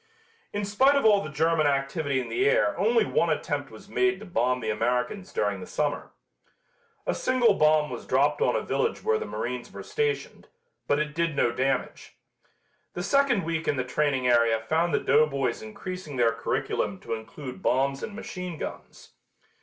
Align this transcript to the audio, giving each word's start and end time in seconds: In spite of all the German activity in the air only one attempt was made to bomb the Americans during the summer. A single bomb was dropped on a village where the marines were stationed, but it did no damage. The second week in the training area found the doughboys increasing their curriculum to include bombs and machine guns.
In 0.51 0.65
spite 0.65 0.95
of 0.95 1.05
all 1.05 1.21
the 1.21 1.29
German 1.29 1.67
activity 1.67 2.19
in 2.19 2.27
the 2.27 2.49
air 2.49 2.75
only 2.75 3.05
one 3.05 3.29
attempt 3.29 3.69
was 3.69 3.87
made 3.87 4.19
to 4.19 4.25
bomb 4.25 4.59
the 4.59 4.71
Americans 4.71 5.31
during 5.31 5.59
the 5.59 5.67
summer. 5.67 6.09
A 7.05 7.13
single 7.13 7.53
bomb 7.53 7.91
was 7.91 8.07
dropped 8.07 8.41
on 8.41 8.55
a 8.55 8.63
village 8.63 9.03
where 9.03 9.19
the 9.19 9.27
marines 9.27 9.71
were 9.71 9.83
stationed, 9.83 10.47
but 10.87 10.97
it 10.97 11.13
did 11.13 11.35
no 11.35 11.51
damage. 11.51 12.15
The 12.95 13.03
second 13.03 13.43
week 13.43 13.67
in 13.67 13.77
the 13.77 13.83
training 13.83 14.25
area 14.27 14.59
found 14.61 14.91
the 14.91 14.99
doughboys 14.99 15.61
increasing 15.61 16.15
their 16.15 16.31
curriculum 16.31 16.99
to 17.01 17.13
include 17.13 17.61
bombs 17.61 18.01
and 18.01 18.15
machine 18.15 18.57
guns. 18.57 19.11